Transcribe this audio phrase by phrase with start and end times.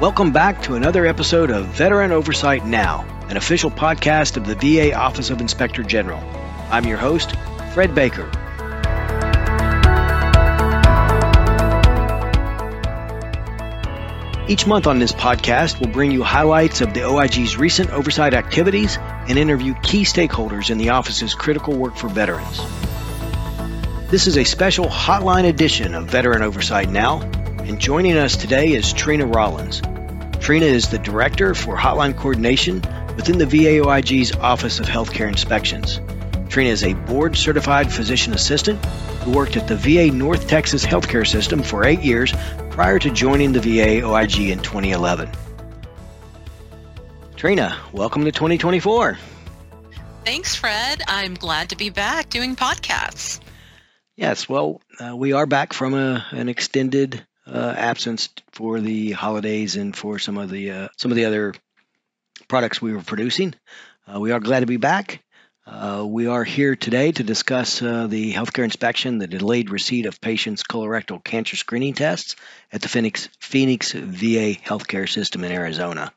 [0.00, 4.94] Welcome back to another episode of Veteran Oversight Now, an official podcast of the VA
[4.94, 6.20] Office of Inspector General.
[6.70, 7.34] I'm your host,
[7.74, 8.30] Fred Baker.
[14.48, 18.96] Each month on this podcast, we'll bring you highlights of the OIG's recent oversight activities
[19.00, 22.60] and interview key stakeholders in the office's critical work for veterans.
[24.12, 27.18] This is a special hotline edition of Veteran Oversight Now,
[27.68, 29.82] and joining us today is Trina Rollins.
[30.40, 32.76] Trina is the Director for Hotline Coordination
[33.14, 36.00] within the VA OIG's Office of Healthcare Inspections.
[36.48, 38.82] Trina is a board certified physician assistant
[39.22, 42.32] who worked at the VA North Texas healthcare system for eight years
[42.70, 45.30] prior to joining the VA OIG in 2011.
[47.36, 49.18] Trina, welcome to 2024.
[50.24, 51.02] Thanks, Fred.
[51.06, 53.40] I'm glad to be back doing podcasts.
[54.16, 59.76] Yes, well, uh, we are back from a, an extended uh, absence for the holidays
[59.76, 61.54] and for some of the uh, some of the other
[62.48, 63.54] products we were producing.
[64.06, 65.22] Uh, we are glad to be back.
[65.66, 70.18] Uh, we are here today to discuss uh, the healthcare inspection, the delayed receipt of
[70.18, 72.36] patients' colorectal cancer screening tests
[72.72, 76.10] at the Phoenix, Phoenix VA healthcare system in Arizona.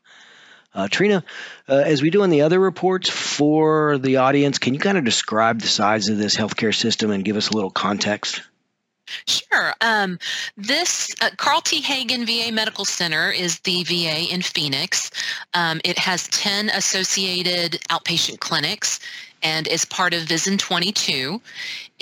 [0.74, 1.22] Uh, Trina,
[1.68, 5.04] uh, as we do in the other reports for the audience, can you kind of
[5.04, 8.40] describe the size of this healthcare system and give us a little context?
[9.26, 9.74] Sure.
[9.80, 10.18] Um,
[10.56, 11.80] this uh, Carl T.
[11.80, 15.10] Hayden VA Medical Center is the VA in Phoenix.
[15.54, 19.00] Um, it has 10 associated outpatient clinics
[19.42, 21.40] and is part of VISN 22.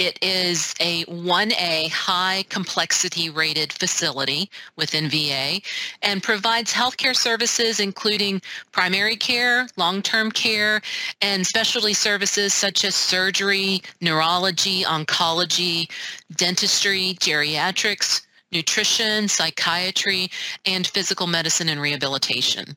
[0.00, 5.60] It is a 1A high complexity rated facility within VA
[6.00, 8.40] and provides healthcare services including
[8.72, 10.80] primary care, long-term care,
[11.20, 15.90] and specialty services such as surgery, neurology, oncology,
[16.34, 20.30] dentistry, geriatrics, nutrition, psychiatry,
[20.64, 22.74] and physical medicine and rehabilitation.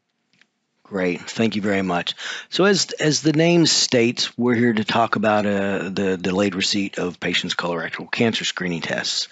[0.93, 2.13] Great, thank you very much.
[2.51, 6.99] So, as as the name states, we're here to talk about uh, the delayed receipt
[6.99, 9.27] of patients' colorectal cancer screening tests.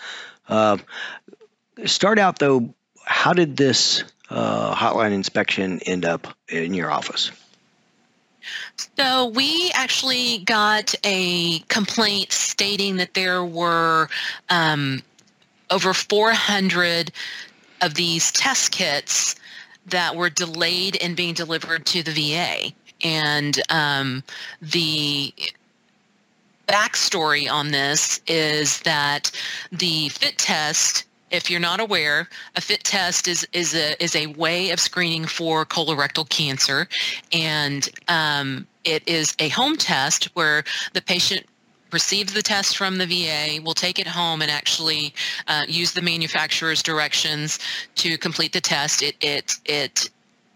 [0.49, 0.79] Uh,
[1.85, 2.73] start out though,
[3.05, 7.29] how did this uh, hotline inspection end up in your office?
[8.97, 14.09] So we actually got a complaint stating that there were
[14.49, 15.03] um,
[15.69, 17.11] over 400
[17.81, 19.35] of these test kits
[19.91, 22.73] that were delayed in being delivered to the VA.
[23.03, 24.23] And um,
[24.61, 25.33] the
[26.67, 29.31] backstory on this is that
[29.71, 34.27] the FIT test if you're not aware, a FIT test is is a is a
[34.27, 36.87] way of screening for colorectal cancer,
[37.31, 40.63] and um, it is a home test where
[40.93, 41.45] the patient
[41.91, 45.13] receives the test from the VA, will take it home and actually
[45.47, 47.59] uh, use the manufacturer's directions
[47.95, 49.01] to complete the test.
[49.01, 50.09] It it it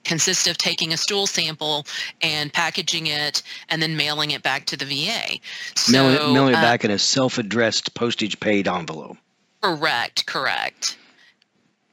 [0.03, 1.85] consists of taking a stool sample
[2.21, 5.39] and packaging it and then mailing it back to the VA.
[5.75, 9.17] So, mailing it, mailing it uh, back in a self-addressed postage-paid envelope.
[9.61, 10.97] Correct, correct.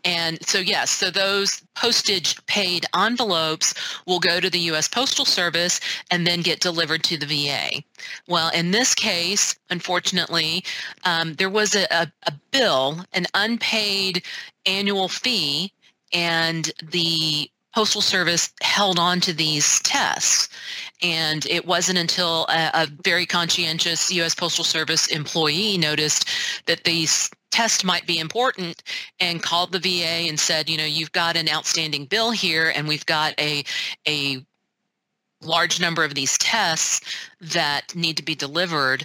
[0.04, 3.74] And so, yes, so those postage paid envelopes
[4.06, 4.88] will go to the U.S.
[4.88, 5.78] Postal Service
[6.10, 7.82] and then get delivered to the VA.
[8.26, 10.64] Well, in this case, unfortunately,
[11.04, 14.24] um, there was a, a, a bill, an unpaid
[14.66, 15.72] annual fee,
[16.12, 20.48] and the Postal Service held on to these tests.
[21.00, 24.34] And it wasn't until a, a, very conscientious U.S.
[24.34, 26.28] Postal Service employee noticed
[26.66, 28.82] that these test might be important
[29.20, 32.88] and called the VA and said, you know, you've got an outstanding bill here and
[32.88, 33.64] we've got a
[34.08, 34.44] a
[35.44, 37.00] large number of these tests
[37.40, 39.04] that need to be delivered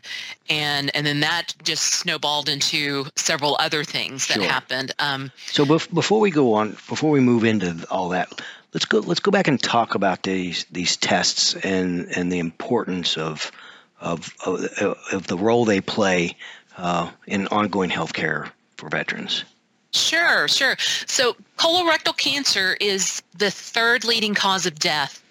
[0.50, 4.44] and and then that just snowballed into several other things that sure.
[4.44, 8.42] happened um, so bef- before we go on before we move into all that
[8.74, 13.18] let's go let's go back and talk about these these tests and and the importance
[13.18, 13.52] of
[14.00, 14.64] of of,
[15.12, 16.36] of the role they play
[16.78, 19.44] uh, in ongoing health care for veterans?
[19.92, 20.76] Sure, sure.
[21.06, 25.24] So colorectal cancer is the third leading cause of death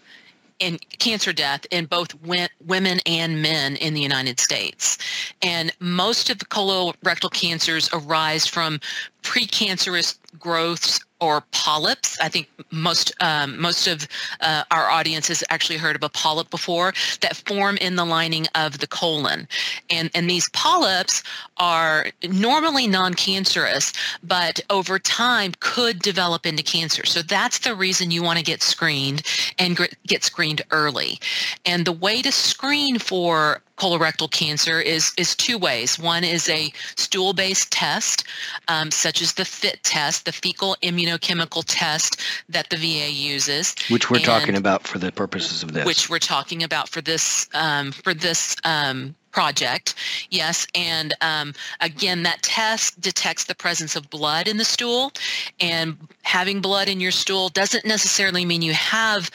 [0.58, 4.98] in cancer death in both women and men in the United States.
[5.43, 8.81] And most of the colorectal cancers arise from
[9.22, 12.18] precancerous growths or polyps.
[12.20, 14.06] I think most um, most of
[14.40, 18.46] uh, our audience has actually heard of a polyp before that form in the lining
[18.54, 19.48] of the colon,
[19.90, 21.22] and and these polyps
[21.56, 23.92] are normally non-cancerous,
[24.22, 27.06] but over time could develop into cancer.
[27.06, 29.22] So that's the reason you want to get screened
[29.58, 31.18] and get screened early.
[31.64, 35.99] And the way to screen for colorectal cancer is is two ways.
[35.99, 38.25] One is a stool-based test,
[38.69, 44.11] um, such as the FIT test, the fecal immunochemical test that the VA uses, which
[44.11, 45.84] we're talking about for the purposes of this.
[45.84, 49.94] Which we're talking about for this um, for this um, project.
[50.31, 55.12] Yes, and um, again, that test detects the presence of blood in the stool,
[55.61, 59.31] and having blood in your stool doesn't necessarily mean you have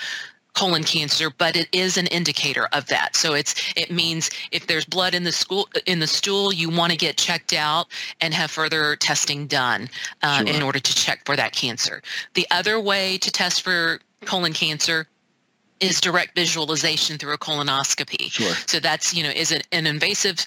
[0.54, 3.16] colon cancer, but it is an indicator of that.
[3.16, 6.92] So it's it means if there's blood in the school in the stool, you want
[6.92, 7.88] to get checked out
[8.20, 9.90] and have further testing done
[10.24, 10.56] uh, sure.
[10.56, 12.02] in order to check for that cancer.
[12.34, 15.08] The other way to test for colon cancer
[15.80, 18.32] is direct visualization through a colonoscopy.
[18.32, 18.54] Sure.
[18.68, 20.46] So that's you know is it an invasive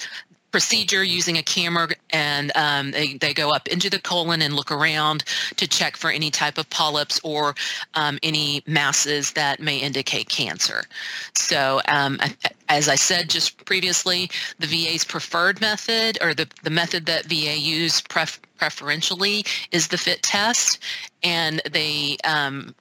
[0.55, 4.71] procedure using a camera and um, they, they go up into the colon and look
[4.71, 5.25] around
[5.57, 7.57] to check for any type of polyps or
[7.95, 10.85] um, any masses that may indicate cancer.
[11.35, 12.21] So um,
[12.69, 14.31] as I said just previously,
[14.61, 19.99] the VA's preferred method or the, the method that VA use pref- preferentially is the
[19.99, 20.79] FIT test
[21.25, 22.77] and they um,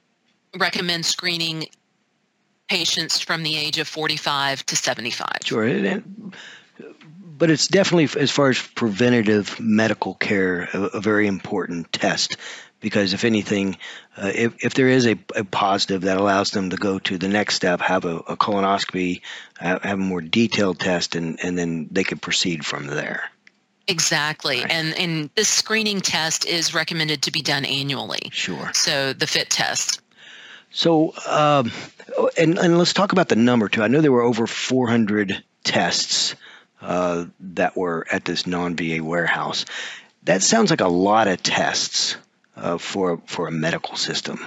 [0.60, 1.66] recommend screening
[2.68, 5.28] patients from the age of 45 to 75.
[5.42, 5.64] Sure
[7.36, 12.36] but it's definitely, as far as preventative medical care, a, a very important test
[12.84, 13.78] because if anything,
[14.18, 17.28] uh, if, if there is a, a, positive that allows them to go to the
[17.28, 19.22] next step, have a, a colonoscopy,
[19.58, 23.22] have, have, a more detailed test, and, and then they could proceed from there.
[23.88, 24.60] Exactly.
[24.60, 24.70] Right.
[24.70, 28.28] And, and this screening test is recommended to be done annually.
[28.32, 28.70] Sure.
[28.74, 30.02] So the FIT test.
[30.70, 31.72] So, um,
[32.36, 33.82] and, and let's talk about the number too.
[33.82, 36.34] I know there were over 400 tests
[36.84, 39.64] uh, that were at this non-VA warehouse.
[40.24, 42.16] That sounds like a lot of tests
[42.56, 44.38] uh, for for a medical system.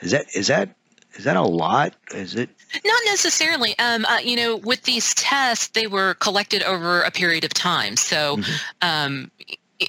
[0.00, 0.70] Is that is that
[1.14, 1.94] is that a lot?
[2.10, 2.50] Is it?
[2.84, 3.78] Not necessarily.
[3.78, 7.96] Um, uh, you know, with these tests, they were collected over a period of time.
[7.96, 8.52] So, mm-hmm.
[8.82, 9.30] um,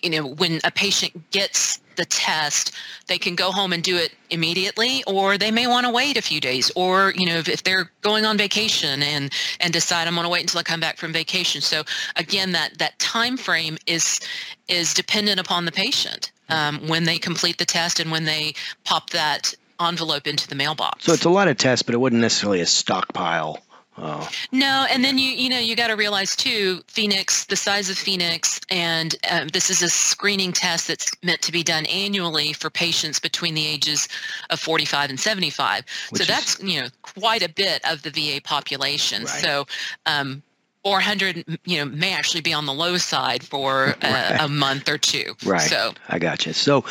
[0.03, 2.71] you know, when a patient gets the test,
[3.07, 6.21] they can go home and do it immediately, or they may want to wait a
[6.21, 10.15] few days, or you know, if, if they're going on vacation and and decide I'm
[10.15, 11.61] going to wait until I come back from vacation.
[11.61, 11.83] So
[12.15, 14.19] again, that that time frame is
[14.67, 18.53] is dependent upon the patient um, when they complete the test and when they
[18.85, 21.05] pop that envelope into the mailbox.
[21.05, 23.59] So it's a lot of tests, but it wasn't necessarily a stockpile
[23.99, 24.29] Oh.
[24.51, 27.97] No, and then you you know you got to realize too, Phoenix, the size of
[27.97, 32.69] Phoenix, and um, this is a screening test that's meant to be done annually for
[32.69, 34.07] patients between the ages
[34.49, 35.83] of 45 and 75.
[36.09, 39.23] Which so is, that's you know quite a bit of the VA population.
[39.23, 39.29] Right.
[39.29, 39.65] So.
[40.05, 40.43] Um,
[40.83, 44.37] 400 you know may actually be on the low side for a, right.
[44.39, 46.85] a month or two right so i got you so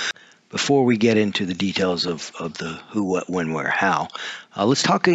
[0.51, 4.07] before we get into the details of, of the who what when where how
[4.55, 5.09] uh, let's talk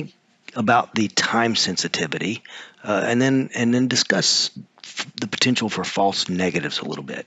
[0.56, 2.44] about the time sensitivity,
[2.84, 4.52] uh, and then and then discuss
[4.84, 7.26] f- the potential for false negatives a little bit.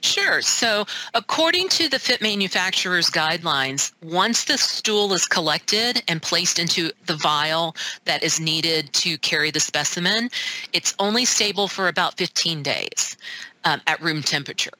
[0.00, 0.42] Sure.
[0.42, 0.84] So,
[1.14, 7.14] according to the FIT manufacturer's guidelines, once the stool is collected and placed into the
[7.14, 10.30] vial that is needed to carry the specimen,
[10.72, 13.16] it's only stable for about 15 days
[13.64, 14.70] um, at room temperature.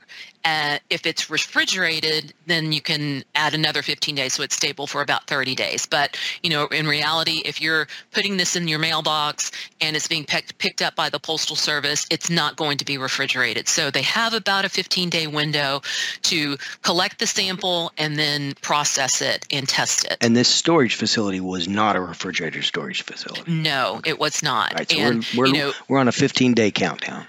[0.46, 5.02] Uh, if it's refrigerated, then you can add another 15 days so it's stable for
[5.02, 5.86] about 30 days.
[5.86, 9.50] But, you know, in reality, if you're putting this in your mailbox
[9.80, 12.96] and it's being picked, picked up by the Postal Service, it's not going to be
[12.96, 13.66] refrigerated.
[13.66, 15.82] So they have about a 15 day window
[16.22, 20.16] to collect the sample and then process it and test it.
[20.20, 23.50] And this storage facility was not a refrigerator storage facility?
[23.50, 24.74] No, it was not.
[24.74, 27.26] Right, so and, we're, we're, you know, we're on a 15 day countdown.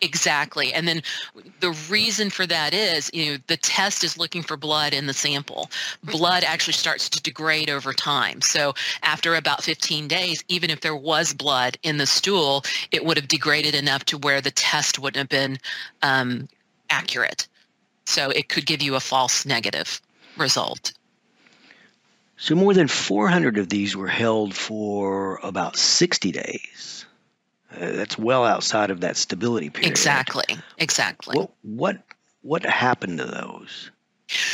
[0.00, 0.72] Exactly.
[0.72, 1.02] And then
[1.58, 5.12] the reason for that is, you know, the test is looking for blood in the
[5.12, 5.70] sample.
[6.04, 8.40] Blood actually starts to degrade over time.
[8.40, 13.16] So after about 15 days, even if there was blood in the stool, it would
[13.16, 15.58] have degraded enough to where the test wouldn't have been
[16.02, 16.48] um,
[16.90, 17.48] accurate.
[18.04, 20.00] So it could give you a false negative
[20.36, 20.92] result.
[22.36, 26.97] So more than 400 of these were held for about 60 days.
[27.70, 29.90] Uh, that's well outside of that stability period.
[29.90, 30.56] Exactly.
[30.78, 31.36] Exactly.
[31.36, 32.02] What what
[32.42, 33.90] what happened to those?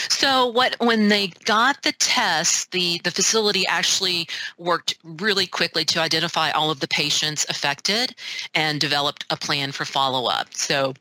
[0.08, 6.00] So what when they got the test, the the facility actually worked really quickly to
[6.00, 8.14] identify all of the patients affected
[8.54, 10.54] and developed a plan for follow up.
[10.54, 10.94] So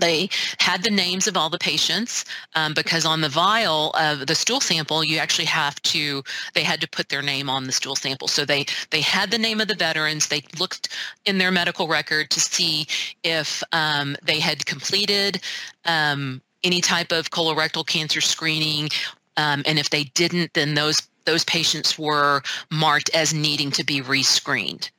[0.00, 2.24] they had the names of all the patients
[2.54, 6.22] um, because on the vial of the stool sample you actually have to
[6.54, 8.28] they had to put their name on the stool sample.
[8.28, 10.28] So they they had the name of the veterans.
[10.28, 10.88] They looked
[11.24, 12.86] in their medical record to see
[13.22, 15.40] if um, they had completed
[15.84, 18.88] um, any type of colorectal cancer screening
[19.36, 24.00] um, and if they didn't then those those patients were marked as needing to be
[24.00, 24.90] rescreened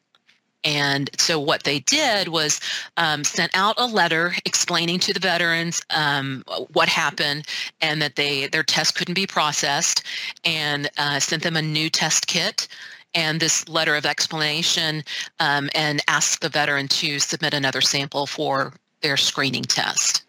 [0.66, 2.60] And so what they did was
[2.98, 6.44] um, sent out a letter explaining to the veterans um,
[6.74, 7.46] what happened
[7.82, 10.04] and that they their test couldn't be processed,
[10.44, 12.68] and uh, sent them a new test kit
[13.14, 15.04] and this letter of explanation
[15.40, 20.24] um, and asked the veteran to submit another sample for their screening test.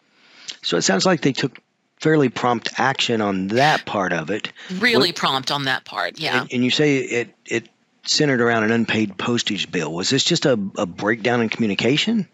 [0.63, 1.61] So it sounds like they took
[2.01, 4.53] fairly prompt action on that part of it.
[4.79, 6.43] Really what, prompt on that part, yeah.
[6.43, 7.69] And, and, you say it it
[8.07, 9.93] centered around an unpaid postage bill.
[9.93, 12.27] Was this just a, a breakdown in communication?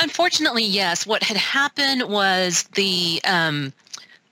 [0.00, 1.06] Unfortunately, yes.
[1.06, 3.72] What had happened was the um,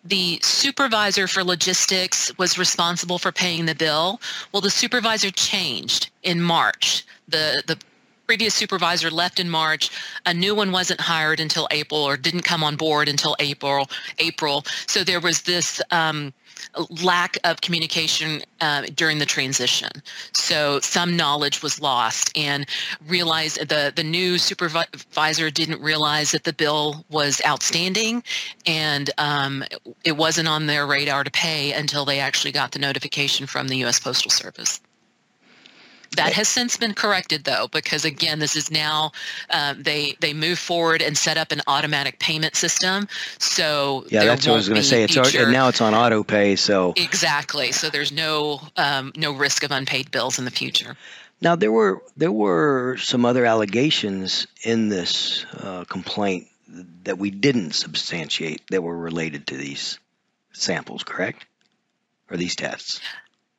[0.05, 4.21] the supervisor for logistics was responsible for paying the bill.
[4.53, 7.05] Well, the supervisor changed in March.
[7.29, 7.79] The the
[8.27, 9.91] previous supervisor left in March.
[10.25, 13.91] A new one wasn't hired until April or didn't come on board until April.
[14.19, 14.65] April.
[14.87, 16.33] So there was this um,
[17.03, 19.91] lack of communication uh, during the transition.
[20.33, 22.67] So some knowledge was lost and
[23.07, 28.23] realized the, the new supervisor didn't realize that the bill was outstanding
[28.67, 29.65] and um,
[30.05, 33.77] it wasn't on their radar to pay until they actually got the notification from the
[33.79, 34.01] U.S.
[34.01, 34.81] Postal Service.
[36.17, 39.13] That has since been corrected, though, because again, this is now
[39.51, 43.07] um, they they move forward and set up an automatic payment system.
[43.39, 45.05] So yeah, that's what I was going to say.
[45.05, 46.57] It's already, now it's on auto pay.
[46.57, 47.71] So exactly.
[47.71, 50.97] So there's no um, no risk of unpaid bills in the future.
[51.41, 56.49] Now there were there were some other allegations in this uh, complaint
[57.05, 59.99] that we didn't substantiate that were related to these
[60.53, 61.45] samples, correct?
[62.31, 63.01] Or these tests?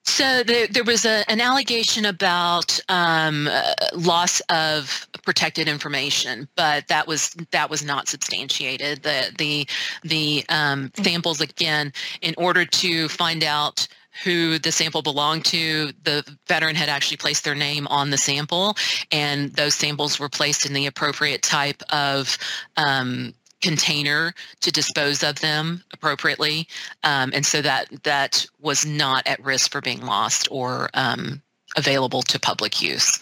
[0.04, 6.88] So there, there was a, an allegation about um, uh, loss of protected information, but
[6.88, 9.04] that was that was not substantiated.
[9.04, 9.68] The the
[10.04, 13.88] the um, samples again, in order to find out
[14.24, 18.76] who the sample belonged to, the veteran had actually placed their name on the sample,
[19.12, 22.38] and those samples were placed in the appropriate type of
[22.76, 26.68] um, container to dispose of them appropriately,
[27.04, 31.42] um, and so that that was not at risk for being lost or um,
[31.76, 33.20] available to public use.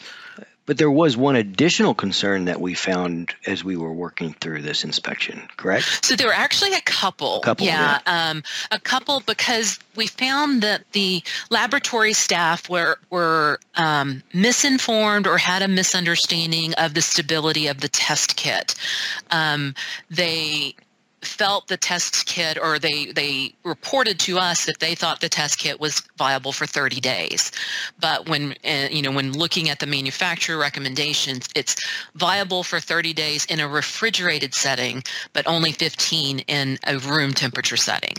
[0.69, 4.83] But there was one additional concern that we found as we were working through this
[4.83, 6.05] inspection, correct?
[6.05, 7.37] So there were actually a couple.
[7.37, 8.29] A couple, yeah, yeah.
[8.29, 15.39] Um, a couple because we found that the laboratory staff were were um, misinformed or
[15.39, 18.75] had a misunderstanding of the stability of the test kit.
[19.31, 19.73] Um,
[20.11, 20.75] they
[21.21, 25.57] felt the test kit or they they reported to us that they thought the test
[25.57, 27.51] kit was viable for 30 days.
[27.99, 31.75] But when uh, you know when looking at the manufacturer recommendations it's
[32.15, 37.77] viable for 30 days in a refrigerated setting but only 15 in a room temperature
[37.77, 38.15] setting.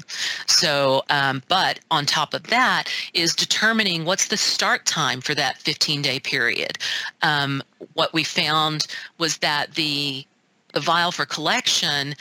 [0.46, 5.58] So um, but on top of that is determining what's the start time for that
[5.58, 6.78] 15 day period.
[7.22, 7.62] Um,
[7.94, 8.86] what we found
[9.18, 10.26] was that the
[10.72, 12.14] the vial for collection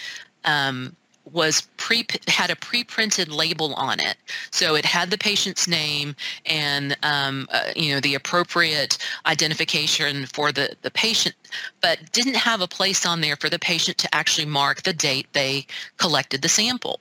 [0.46, 0.96] um,
[1.32, 4.18] was pre had a pre-printed label on it,
[4.52, 6.16] so it had the patient's name
[6.46, 11.36] and um, uh, you know the appropriate identification for the the patient,
[11.82, 15.28] but didn't have a place on there for the patient to actually mark the date
[15.34, 15.66] they
[15.98, 17.00] collected the sample.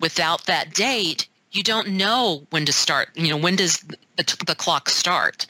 [0.00, 3.10] Without that date, you don't know when to start.
[3.14, 3.78] You know when does
[4.16, 5.46] the, the clock start?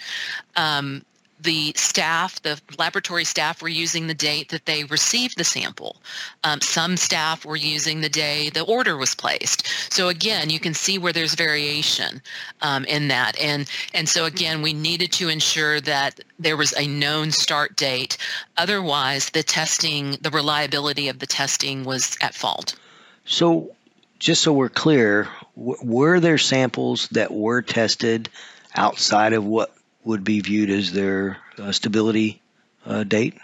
[0.57, 1.05] Um,
[1.43, 5.97] the staff, the laboratory staff, were using the date that they received the sample.
[6.45, 9.67] Um, some staff were using the day the order was placed.
[9.93, 12.23] So again, you can see where there's variation
[12.63, 13.39] um, in that.
[13.39, 18.17] And and so again, we needed to ensure that there was a known start date.
[18.57, 22.77] Otherwise, the testing, the reliability of the testing was at fault.
[23.25, 23.71] So,
[24.19, 28.29] just so we're clear, w- were there samples that were tested
[28.75, 32.41] outside of what would be viewed as their uh, stability
[32.87, 33.35] uh, date?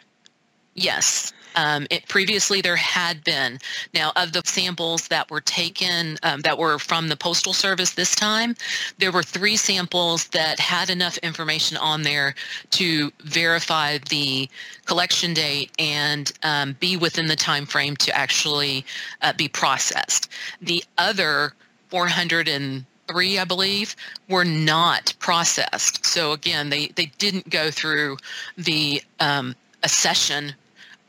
[0.74, 1.32] Yes.
[1.56, 3.58] Um, it, previously, there had been.
[3.94, 8.14] Now, of the samples that were taken um, that were from the Postal Service this
[8.14, 8.54] time,
[8.98, 12.34] there were three samples that had enough information on there
[12.72, 14.50] to verify the
[14.84, 18.84] collection date and um, be within the time frame to actually
[19.22, 20.30] uh, be processed.
[20.60, 21.54] The other
[21.88, 23.96] 400 and three, I believe,
[24.28, 26.04] were not processed.
[26.04, 28.18] So again, they, they didn't go through
[28.56, 30.54] the um, accession,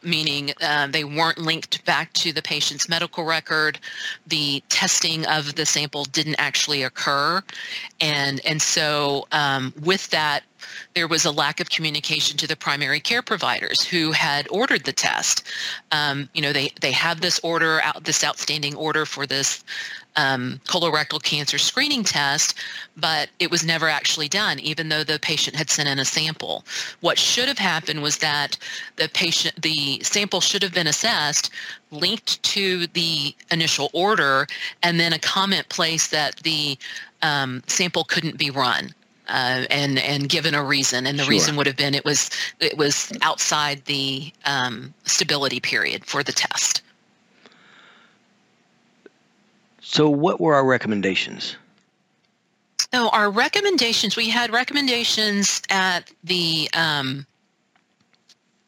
[0.04, 3.80] meaning uh, they weren't linked back to the patient's medical record.
[4.27, 7.42] The testing of the sample didn't actually occur.
[8.00, 10.44] And, and so um, with that
[10.94, 14.94] there was a lack of communication to the primary care providers who had ordered the
[14.94, 15.44] test.
[15.92, 19.63] Um, you know, they they have this order out, this outstanding order for this
[20.17, 22.55] um, colorectal cancer screening test,
[22.97, 26.65] but it was never actually done, even though the patient had sent in a sample.
[27.01, 28.57] What should have happened was that
[28.97, 31.51] the patient, the sample should have been assessed,
[31.91, 34.47] linked to the initial order,
[34.83, 36.77] and then a comment placed that the
[37.21, 38.93] um, sample couldn't be run.
[39.29, 41.31] Uh, and and given a reason, and the sure.
[41.31, 42.29] reason would have been it was
[42.62, 46.81] it was outside the um, stability period for the test.
[49.89, 51.56] So, what were our recommendations?
[52.94, 57.25] So, our recommendations we had recommendations at the um,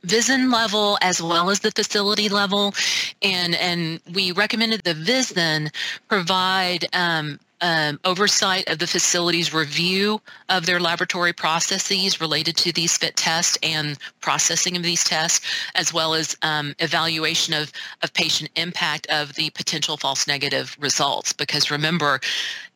[0.03, 2.73] VISN level as well as the facility level,
[3.21, 5.71] and and we recommended the VISN
[6.07, 12.97] provide um, um, oversight of the facility's review of their laboratory processes related to these
[12.97, 18.49] fit tests and processing of these tests, as well as um, evaluation of, of patient
[18.55, 21.33] impact of the potential false negative results.
[21.33, 22.19] Because remember,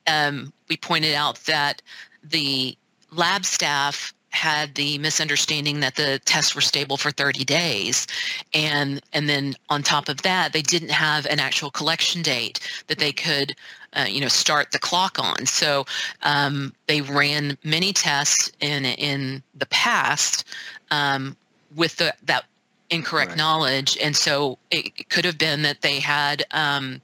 [0.07, 1.81] um, we pointed out that
[2.23, 2.77] the
[3.11, 8.07] lab staff had the misunderstanding that the tests were stable for 30 days
[8.53, 12.97] and and then on top of that they didn't have an actual collection date that
[12.97, 13.55] they could
[13.95, 15.45] uh, you know start the clock on.
[15.45, 15.85] So
[16.21, 20.45] um, they ran many tests in in the past
[20.91, 21.35] um,
[21.75, 22.45] with the, that
[22.89, 23.37] incorrect right.
[23.37, 23.97] knowledge.
[24.01, 27.01] And so it could have been that they had um,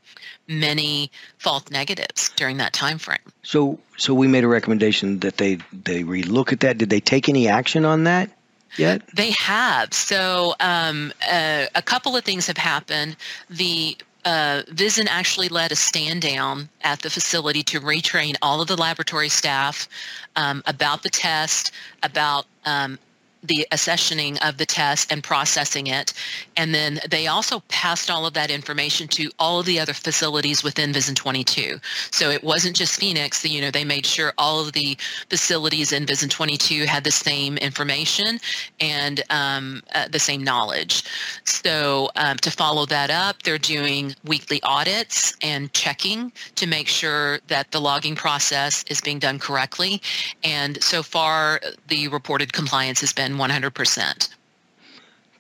[0.47, 3.19] many false negatives during that time frame
[3.49, 6.77] so so we made a recommendation that they they relook at that.
[6.77, 8.29] Did they take any action on that
[8.77, 9.01] yet?
[9.15, 9.91] They have.
[9.91, 13.15] So um, uh, a couple of things have happened.
[13.49, 13.97] The
[14.29, 18.77] uh, VISN actually led a stand down at the facility to retrain all of the
[18.77, 19.89] laboratory staff
[20.35, 21.71] um, about the test,
[22.03, 22.99] about um,
[23.43, 26.13] the accessioning of the test and processing it.
[26.57, 30.63] And then they also passed all of that information to all of the other facilities
[30.63, 31.79] within VISN 22.
[32.11, 34.97] So it wasn't just Phoenix, you know, they made sure all of the
[35.29, 38.39] facilities in VISN 22 had the same information
[38.79, 41.03] and um, uh, the same knowledge.
[41.45, 47.39] So um, to follow that up, they're doing weekly audits and checking to make sure
[47.47, 50.01] that the logging process is being done correctly.
[50.43, 54.29] And so far, the reported compliance has been than 100%.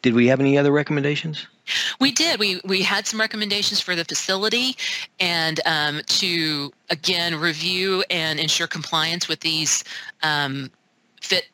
[0.01, 1.47] Did we have any other recommendations?
[1.99, 2.39] We did.
[2.39, 4.75] We we had some recommendations for the facility,
[5.19, 9.83] and um, to again review and ensure compliance with these
[10.23, 10.71] um,
[11.21, 11.47] fit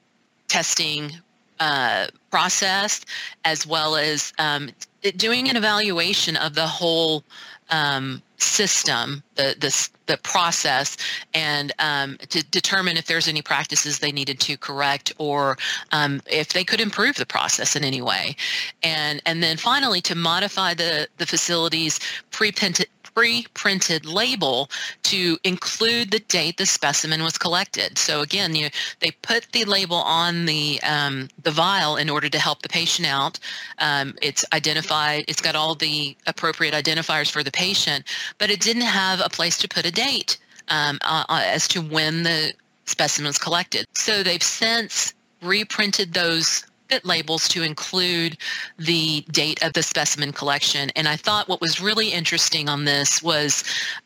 [0.47, 1.11] testing
[1.59, 3.01] uh, process,
[3.43, 4.69] as well as um,
[5.17, 7.23] doing an evaluation of the whole
[7.69, 10.97] um, system, the, the, the process,
[11.33, 15.57] and um, to determine if there's any practices they needed to correct or
[15.91, 18.35] um, if they could improve the process in any way.
[18.83, 21.99] And, and then finally, to modify the, the facility's
[22.31, 24.69] pre-printed pre-printed label
[25.03, 27.97] to include the date the specimen was collected.
[27.97, 32.39] So again, you, they put the label on the um, the vial in order to
[32.39, 33.39] help the patient out.
[33.79, 35.25] Um, it's identified.
[35.27, 38.05] It's got all the appropriate identifiers for the patient,
[38.37, 41.81] but it didn't have a place to put a date um, uh, uh as to
[41.81, 42.53] when the
[42.85, 43.85] specimen was collected.
[43.93, 46.65] So they've since reprinted those
[47.03, 48.37] labels to include
[48.77, 50.89] the date of the specimen collection.
[50.95, 53.63] And I thought what was really interesting on this was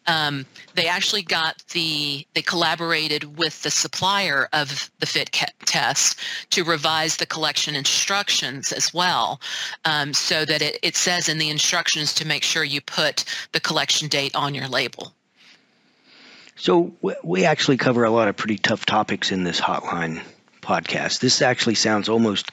[0.07, 5.31] um, they actually got the, they collaborated with the supplier of the fit
[5.65, 6.19] test
[6.51, 9.41] to revise the collection instructions as well
[9.85, 13.59] um, so that it, it says in the instructions to make sure you put the
[13.59, 15.13] collection date on your label.
[16.55, 20.21] So we actually cover a lot of pretty tough topics in this hotline
[20.61, 21.19] podcast.
[21.19, 22.51] This actually sounds almost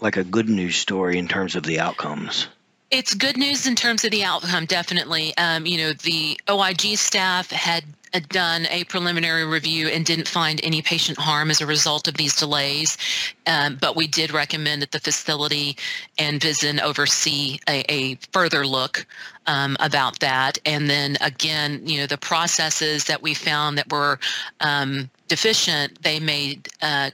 [0.00, 2.48] like a good news story in terms of the outcomes.
[2.90, 5.36] It's good news in terms of the outcome, definitely.
[5.36, 7.84] Um, you know, the OIG staff had
[8.28, 12.34] done a preliminary review and didn't find any patient harm as a result of these
[12.34, 12.98] delays.
[13.46, 15.76] Um, but we did recommend that the facility
[16.18, 19.06] and VISN oversee a, a further look
[19.46, 20.58] um, about that.
[20.66, 24.18] And then again, you know, the processes that we found that were
[24.60, 27.10] um, deficient, they made uh,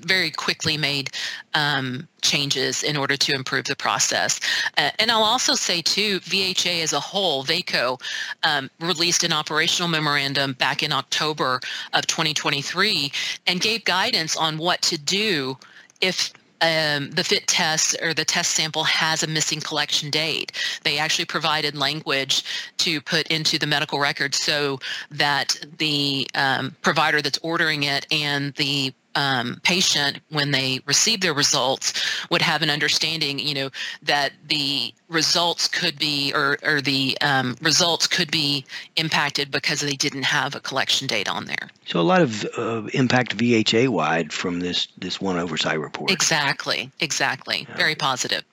[0.00, 1.10] very quickly made
[1.54, 4.40] um, changes in order to improve the process.
[4.78, 8.00] Uh, and I'll also say, too, VHA as a whole, VACO,
[8.42, 11.60] um, released an operational memorandum back in October
[11.92, 13.12] of 2023
[13.46, 15.56] and gave guidance on what to do
[16.00, 20.52] if um, the fit test or the test sample has a missing collection date.
[20.84, 22.44] They actually provided language
[22.78, 24.78] to put into the medical record so
[25.10, 31.34] that the um, provider that's ordering it and the um, patient when they receive their
[31.34, 31.92] results
[32.30, 33.70] would have an understanding you know
[34.02, 38.64] that the results could be or, or the um, results could be
[38.96, 41.68] impacted because they didn't have a collection date on there.
[41.86, 46.10] So a lot of uh, impact vha wide from this this one oversight report.
[46.10, 47.66] Exactly exactly.
[47.68, 47.76] Yeah.
[47.76, 48.44] very positive.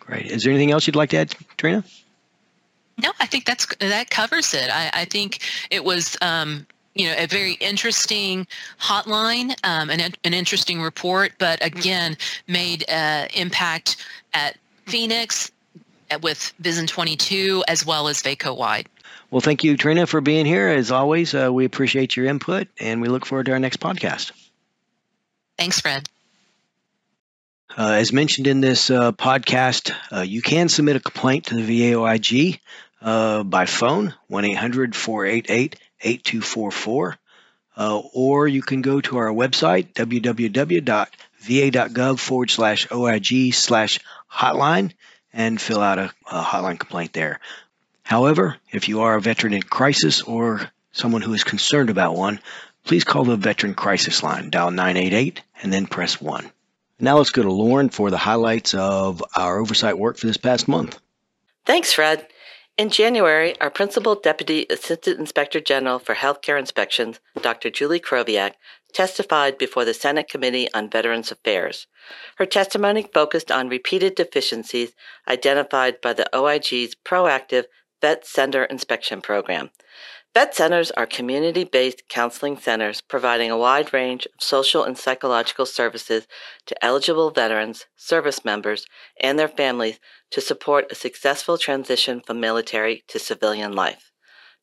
[0.00, 0.26] Great.
[0.26, 1.84] Is there anything else you'd like to add trina?
[3.02, 4.70] No, I think that's that covers it.
[4.70, 8.46] I, I think it was um, you know a very interesting
[8.80, 12.16] hotline um, an, an interesting report but again
[12.48, 13.96] made uh, impact
[14.34, 14.56] at
[14.86, 15.52] phoenix
[16.22, 18.88] with VISN 22 as well as vaco wide.
[19.30, 20.68] Well thank you trina for being here.
[20.68, 24.32] As always uh, we appreciate your input and we look forward to our next podcast.
[25.58, 26.08] Thanks fred.
[27.76, 31.92] Uh, as mentioned in this uh, podcast, uh, you can submit a complaint to the
[31.92, 32.58] VAOIG
[33.02, 37.16] uh, by phone, 1 800 488 8244.
[37.76, 41.08] Uh, or you can go to our website, www.va.gov
[42.18, 44.00] forward slash OIG slash
[44.32, 44.92] hotline,
[45.32, 47.40] and fill out a, a hotline complaint there.
[48.02, 52.40] However, if you are a veteran in crisis or someone who is concerned about one,
[52.84, 56.50] please call the Veteran Crisis Line, dial 988, and then press 1.
[56.98, 60.66] Now let's go to Lauren for the highlights of our oversight work for this past
[60.66, 60.98] month.
[61.66, 62.26] Thanks, Fred.
[62.78, 67.70] In January, our Principal Deputy Assistant Inspector General for Healthcare Inspections, Dr.
[67.70, 68.52] Julie Kroviak,
[68.92, 71.86] testified before the Senate Committee on Veterans Affairs.
[72.36, 74.92] Her testimony focused on repeated deficiencies
[75.26, 77.64] identified by the OIG's proactive
[78.02, 79.70] Vet Center Inspection Program.
[80.36, 85.64] Vet centers are community based counseling centers providing a wide range of social and psychological
[85.64, 86.26] services
[86.66, 88.84] to eligible veterans, service members,
[89.18, 89.98] and their families
[90.30, 94.12] to support a successful transition from military to civilian life.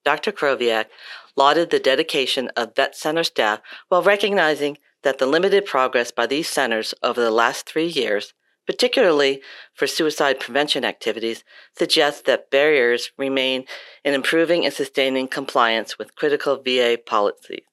[0.05, 0.31] Dr.
[0.31, 0.89] Kroviak
[1.35, 3.59] lauded the dedication of vet center staff
[3.89, 9.41] while recognizing that the limited progress by these centers over the last three years particularly
[9.73, 11.43] for suicide prevention activities,
[11.77, 13.65] suggests that barriers remain
[14.03, 17.63] in improving and sustaining compliance with critical VA policies.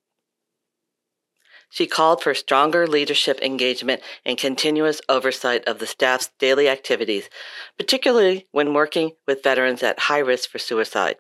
[1.73, 7.31] She called for stronger leadership engagement and continuous oversight of the staff's daily activities,
[7.79, 11.17] particularly when working with veterans at high risk for suicide.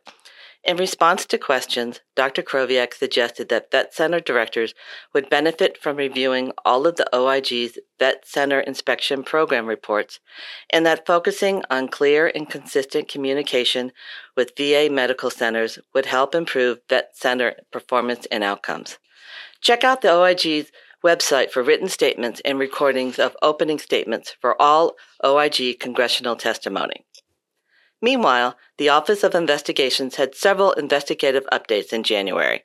[0.63, 2.43] In response to questions, Dr.
[2.43, 4.75] Kroviak suggested that vet center directors
[5.15, 10.21] would benefit from reviewing all of the OIG's Vet Center Inspection Program reports
[10.69, 13.91] and that focusing on clear and consistent communication
[14.37, 18.99] with VA medical centers would help improve vet center performance and outcomes.
[19.63, 20.71] Check out the OIG's
[21.03, 27.07] website for written statements and recordings of opening statements for all OIG congressional testimony.
[28.03, 32.65] Meanwhile, the Office of Investigations had several investigative updates in January.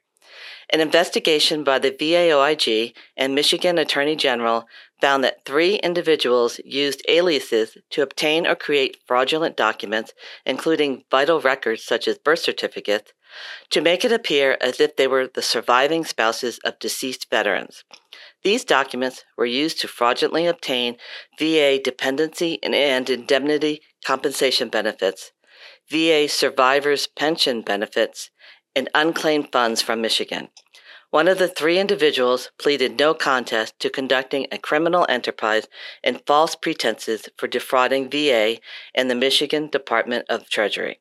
[0.69, 4.67] An investigation by the VAOIG and Michigan Attorney General
[4.99, 10.13] found that three individuals used aliases to obtain or create fraudulent documents,
[10.45, 13.13] including vital records such as birth certificates,
[13.69, 17.83] to make it appear as if they were the surviving spouses of deceased veterans.
[18.43, 20.97] These documents were used to fraudulently obtain
[21.37, 25.31] VA dependency and indemnity compensation benefits,
[25.89, 28.29] VA survivors' pension benefits,
[28.75, 30.49] and unclaimed funds from Michigan.
[31.09, 35.67] One of the three individuals pleaded no contest to conducting a criminal enterprise
[36.03, 38.57] and false pretenses for defrauding VA
[38.93, 40.99] and the Michigan Department of Treasury.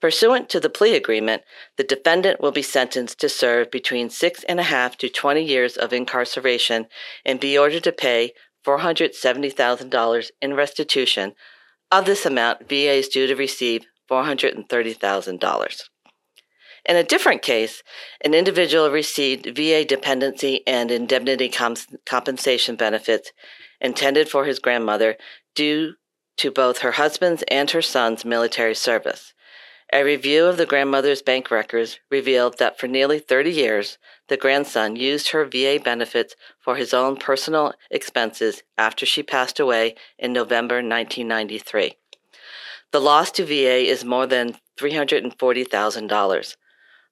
[0.00, 1.42] Pursuant to the plea agreement,
[1.76, 5.76] the defendant will be sentenced to serve between six and a half to 20 years
[5.76, 6.86] of incarceration
[7.24, 8.32] and be ordered to pay
[8.66, 11.34] $470,000 in restitution
[11.92, 15.82] of this amount, VA is due to receive $430,000.
[16.88, 17.82] In a different case,
[18.24, 21.52] an individual received VA dependency and indemnity
[22.04, 23.30] compensation benefits
[23.80, 25.16] intended for his grandmother
[25.54, 25.94] due
[26.38, 29.32] to both her husband's and her son's military service.
[29.94, 34.96] A review of the grandmother's bank records revealed that for nearly 30 years, the grandson
[34.96, 40.76] used her VA benefits for his own personal expenses after she passed away in November
[40.76, 41.96] 1993.
[42.90, 46.56] The loss to VA is more than $340,000.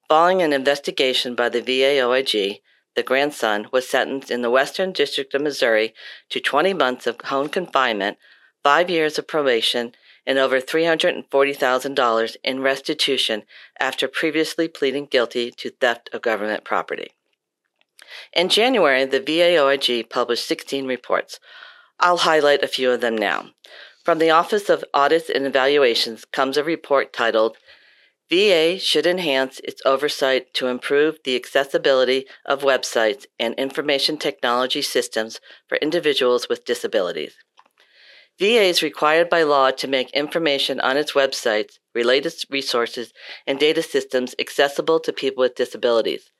[0.09, 2.61] Following an investigation by the VA OIG,
[2.95, 5.93] the grandson was sentenced in the Western District of Missouri
[6.29, 8.17] to 20 months of home confinement,
[8.63, 9.93] five years of probation,
[10.25, 13.43] and over $340,000 in restitution
[13.79, 17.11] after previously pleading guilty to theft of government property.
[18.33, 21.39] In January, the VAOIG published 16 reports.
[21.99, 23.51] I'll highlight a few of them now.
[24.03, 27.57] From the Office of Audits and Evaluations comes a report titled
[28.31, 35.41] VA should enhance its oversight to improve the accessibility of websites and information technology systems
[35.67, 37.35] for individuals with disabilities.
[38.41, 43.13] VA is required by law to make information on its websites, related resources,
[43.45, 46.31] and data systems accessible to people with disabilities.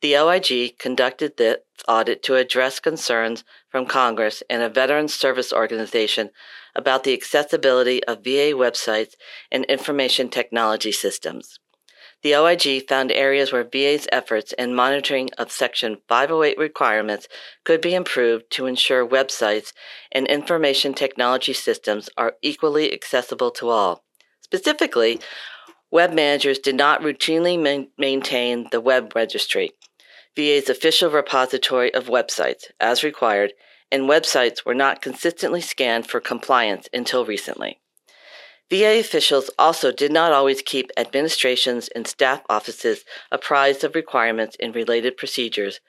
[0.00, 6.30] The OIG conducted this audit to address concerns from Congress and a veterans service organization
[6.74, 9.12] about the accessibility of VA websites
[9.50, 11.58] and information technology systems.
[12.22, 17.26] The OIG found areas where VA's efforts in monitoring of Section 508 requirements
[17.64, 19.72] could be improved to ensure websites
[20.12, 24.04] and information technology systems are equally accessible to all.
[24.40, 25.18] Specifically,
[25.90, 29.72] web managers did not routinely ma- maintain the web registry.
[30.36, 33.52] VA's official repository of websites, as required,
[33.90, 37.81] and websites were not consistently scanned for compliance until recently.
[38.72, 44.74] VA officials also did not always keep administrations and staff offices apprised of requirements and
[44.74, 45.80] related procedures,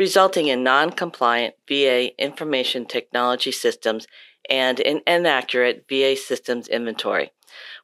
[0.00, 4.08] resulting in non compliant VA information technology systems
[4.50, 7.30] and an inaccurate VA systems inventory,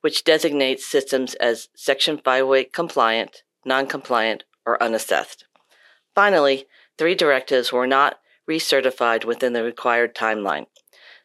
[0.00, 5.44] which designates systems as Section 508 compliant, non compliant, or unassessed.
[6.12, 6.66] Finally,
[6.98, 8.18] three directives were not
[8.50, 10.66] recertified within the required timeline.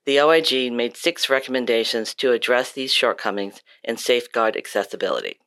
[0.05, 5.39] The OIG made six recommendations to address these shortcomings and safeguard accessibility.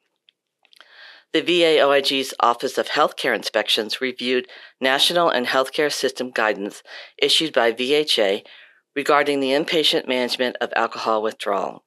[1.32, 4.48] The VA OIG's Office of Healthcare Inspections reviewed
[4.80, 6.82] national and healthcare system guidance
[7.18, 8.44] issued by VHA
[8.96, 11.84] regarding the inpatient management of alcohol withdrawal.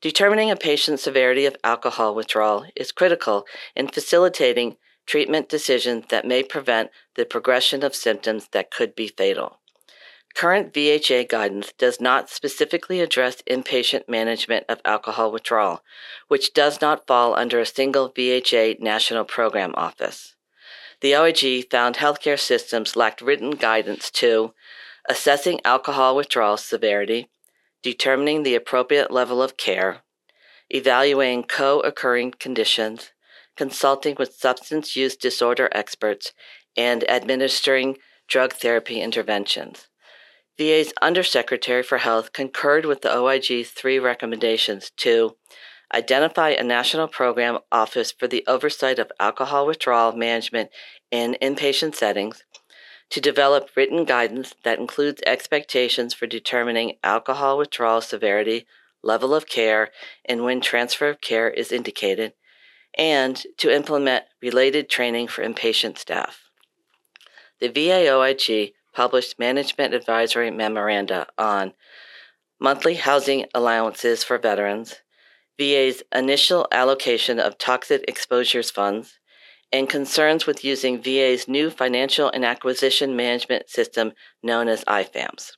[0.00, 6.42] Determining a patient's severity of alcohol withdrawal is critical in facilitating treatment decisions that may
[6.42, 9.58] prevent the progression of symptoms that could be fatal.
[10.36, 15.82] Current VHA guidance does not specifically address inpatient management of alcohol withdrawal,
[16.28, 20.36] which does not fall under a single VHA national program office.
[21.00, 24.52] The OIG found healthcare systems lacked written guidance to
[25.08, 27.30] assessing alcohol withdrawal severity,
[27.82, 30.02] determining the appropriate level of care,
[30.68, 33.12] evaluating co occurring conditions,
[33.56, 36.34] consulting with substance use disorder experts,
[36.76, 37.96] and administering
[38.28, 39.88] drug therapy interventions.
[40.58, 45.36] VA's Undersecretary for Health concurred with the OIG's three recommendations to
[45.94, 50.70] identify a national program office for the oversight of alcohol withdrawal management
[51.10, 52.42] in inpatient settings,
[53.10, 58.66] to develop written guidance that includes expectations for determining alcohol withdrawal severity,
[59.02, 59.90] level of care,
[60.24, 62.32] and when transfer of care is indicated,
[62.98, 66.50] and to implement related training for inpatient staff.
[67.60, 71.74] The VAOIG published management advisory memoranda on
[72.58, 75.02] monthly housing allowances for veterans,
[75.58, 79.18] VA's initial allocation of toxic exposures funds,
[79.70, 85.52] and concerns with using VA's new financial and acquisition management system known as IFAMS.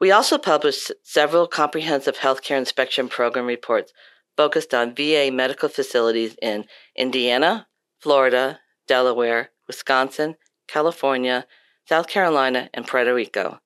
[0.00, 3.92] We also published several comprehensive healthcare inspection program reports
[4.34, 6.64] focused on VA medical facilities in
[6.96, 7.66] Indiana,
[8.00, 11.46] Florida, Delaware, Wisconsin, California,
[11.88, 13.60] South Carolina, and Puerto Rico.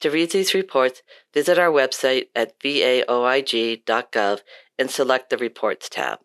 [0.00, 4.40] To read these reports, visit our website at vaoig.gov
[4.78, 6.18] and select the Reports tab.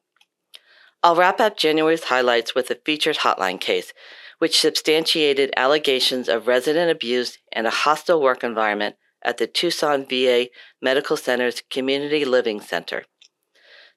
[1.01, 3.93] I'll wrap up January's highlights with a featured hotline case,
[4.39, 10.47] which substantiated allegations of resident abuse and a hostile work environment at the Tucson VA
[10.81, 13.05] Medical Center's Community Living Center.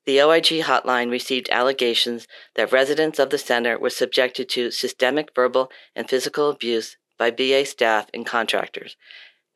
[0.05, 5.71] The OIG hotline received allegations that residents of the center were subjected to systemic verbal
[5.95, 8.97] and physical abuse by VA staff and contractors,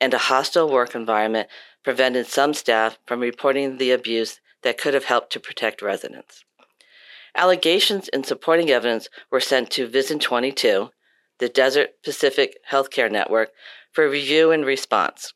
[0.01, 1.49] and a hostile work environment
[1.83, 6.45] prevented some staff from reporting the abuse that could have helped to protect residents.
[7.35, 10.91] Allegations and supporting evidence were sent to VISN 22,
[11.41, 13.51] the Desert Pacific Healthcare Network,
[13.91, 15.35] for review and response.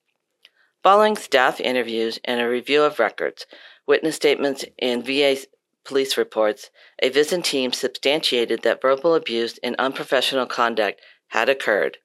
[0.84, 3.44] Following staff interviews and a review of records,
[3.88, 5.36] witness statements, and VA
[5.84, 6.70] police reports,
[7.02, 11.98] a VISN team substantiated that verbal abuse and unprofessional conduct had occurred,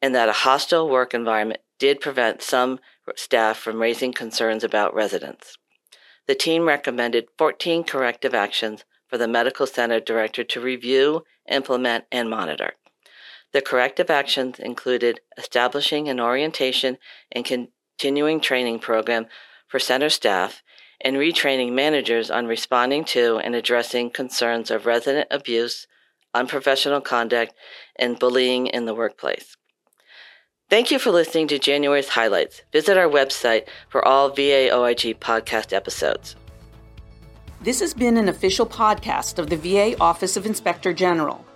[0.00, 2.80] and that a hostile work environment did prevent some
[3.14, 5.58] staff from raising concerns about residents.
[6.26, 12.28] The team recommended 14 corrective actions for the medical center director to review, implement, and
[12.28, 12.72] monitor.
[13.52, 16.98] The corrective actions included establishing an orientation
[17.30, 19.26] and continuing training program
[19.68, 20.62] for center staff
[21.00, 25.86] and retraining managers on responding to and addressing concerns of resident abuse,
[26.34, 27.54] unprofessional conduct,
[27.96, 29.56] and bullying in the workplace.
[30.68, 32.62] Thank you for listening to January's highlights.
[32.72, 36.34] Visit our website for all VA OIG podcast episodes.
[37.60, 41.46] This has been an official podcast of the VA Office of Inspector General.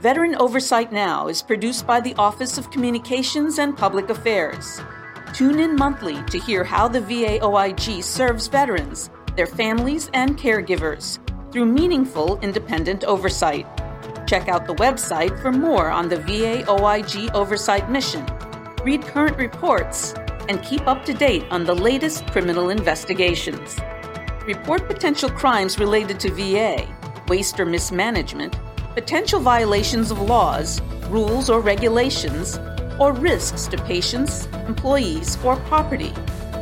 [0.00, 4.80] Veteran Oversight Now is produced by the Office of Communications and Public Affairs.
[5.32, 11.18] Tune in monthly to hear how the VA OIG serves veterans, their families, and caregivers
[11.50, 13.66] through meaningful independent oversight.
[14.26, 18.26] Check out the website for more on the VA OIG oversight mission.
[18.82, 20.14] Read current reports
[20.48, 23.78] and keep up to date on the latest criminal investigations.
[24.44, 26.88] Report potential crimes related to VA,
[27.28, 28.56] waste or mismanagement,
[28.94, 32.58] potential violations of laws, rules, or regulations,
[32.98, 36.12] or risks to patients, employees, or property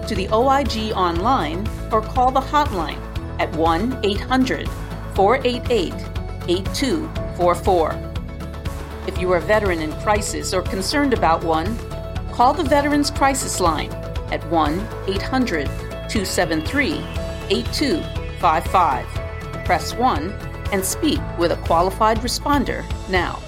[0.07, 3.01] to the OIG online or call the hotline
[3.41, 4.69] at 1 800
[5.15, 5.93] 488
[7.35, 9.07] 8244.
[9.07, 11.77] If you are a veteran in crisis or concerned about one,
[12.33, 13.93] call the Veterans Crisis Line
[14.33, 16.93] at 1 800 273
[17.51, 19.07] 8255.
[19.65, 20.31] Press 1
[20.73, 23.39] and speak with a qualified responder now.